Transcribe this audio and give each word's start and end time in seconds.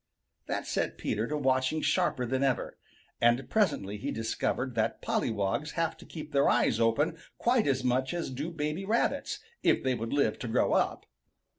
That 0.47 0.65
set 0.65 0.97
Peter 0.97 1.27
to 1.27 1.37
watching 1.37 1.81
sharper 1.83 2.25
than 2.25 2.41
ever, 2.41 2.79
and 3.21 3.47
presently 3.51 3.97
he 3.97 4.09
discovered 4.09 4.73
that 4.73 4.99
pollywogs 4.99 5.73
have 5.73 5.95
to 5.97 6.07
keep 6.07 6.31
their 6.31 6.49
eyes 6.49 6.79
open 6.79 7.19
quite 7.37 7.67
as 7.67 7.83
much 7.83 8.11
as 8.11 8.31
do 8.31 8.49
baby 8.49 8.83
Rabbits, 8.83 9.41
if 9.61 9.83
they 9.83 9.93
would 9.93 10.11
live 10.11 10.39
to 10.39 10.47
grow 10.47 10.73
up. 10.73 11.05